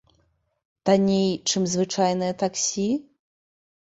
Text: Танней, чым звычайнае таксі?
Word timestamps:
Танней, 0.89 1.29
чым 1.49 1.69
звычайнае 1.75 2.33
таксі? 2.45 2.87